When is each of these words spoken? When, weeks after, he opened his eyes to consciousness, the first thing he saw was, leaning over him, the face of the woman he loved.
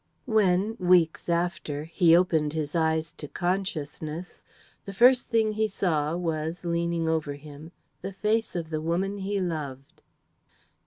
When, 0.25 0.77
weeks 0.79 1.29
after, 1.29 1.83
he 1.83 2.17
opened 2.17 2.53
his 2.53 2.73
eyes 2.73 3.11
to 3.11 3.27
consciousness, 3.27 4.41
the 4.85 4.93
first 4.95 5.29
thing 5.29 5.51
he 5.51 5.67
saw 5.67 6.15
was, 6.15 6.65
leaning 6.65 7.07
over 7.07 7.33
him, 7.35 7.71
the 8.01 8.11
face 8.11 8.55
of 8.55 8.71
the 8.71 8.81
woman 8.81 9.19
he 9.19 9.39
loved. 9.39 10.01